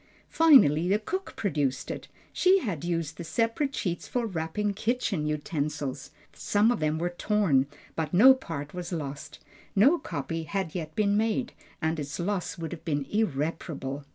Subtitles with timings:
[0.31, 6.09] Finally the cook produced it; she had used the separate sheets for wrapping kitchen utensils.
[6.33, 9.37] Some of them were torn, but no part was lost.
[9.75, 11.53] No copy had yet been made,
[11.83, 14.03] and its loss would have been irreparable.